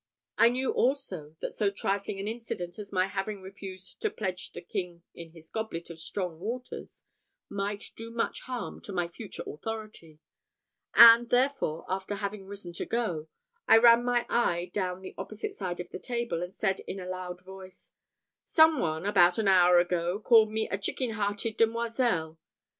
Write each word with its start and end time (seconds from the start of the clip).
I 0.35 0.49
knew, 0.49 0.71
also, 0.71 1.35
that 1.41 1.53
so 1.53 1.69
trifling 1.69 2.19
an 2.19 2.27
incident 2.27 2.79
as 2.79 2.91
my 2.91 3.05
having 3.05 3.39
refused 3.39 4.01
to 4.01 4.09
pledge 4.09 4.51
the 4.51 4.61
King 4.63 5.03
in 5.13 5.29
his 5.29 5.51
goblet 5.51 5.91
of 5.91 5.99
strong 5.99 6.39
waters 6.39 7.03
might 7.49 7.91
do 7.95 8.09
much 8.09 8.41
harm 8.41 8.81
to 8.81 8.91
my 8.91 9.07
future 9.07 9.43
authority; 9.45 10.17
and, 10.95 11.29
therefore, 11.29 11.85
after 11.87 12.15
having 12.15 12.47
risen 12.47 12.73
to 12.73 12.85
go, 12.87 13.27
I 13.67 13.77
ran 13.77 14.03
my 14.03 14.25
eye 14.27 14.71
down 14.73 15.01
the 15.01 15.13
opposite 15.19 15.53
side 15.53 15.79
of 15.79 15.91
the 15.91 15.99
table, 15.99 16.41
and 16.41 16.55
said 16.55 16.79
in 16.87 16.99
aloud 16.99 17.41
voice, 17.45 17.93
"Some 18.43 18.79
one, 18.79 19.05
about 19.05 19.37
an 19.37 19.47
hour 19.47 19.77
ago, 19.77 20.19
called 20.19 20.49
me 20.51 20.67
'a 20.67 20.79
chicken 20.79 21.11
hearted 21.11 21.57
demoiselle.' 21.57 22.39